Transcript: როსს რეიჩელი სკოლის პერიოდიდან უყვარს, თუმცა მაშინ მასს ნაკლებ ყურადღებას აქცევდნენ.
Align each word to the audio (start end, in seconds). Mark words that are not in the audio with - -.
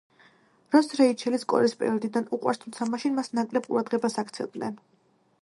როსს 0.75 0.95
რეიჩელი 1.01 1.39
სკოლის 1.43 1.75
პერიოდიდან 1.81 2.25
უყვარს, 2.39 2.63
თუმცა 2.65 2.89
მაშინ 2.95 3.15
მასს 3.21 3.37
ნაკლებ 3.41 3.71
ყურადღებას 3.71 4.19
აქცევდნენ. 4.25 4.83